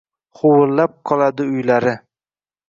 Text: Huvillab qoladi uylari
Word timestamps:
Huvillab 0.37 0.95
qoladi 1.11 1.47
uylari 1.57 1.95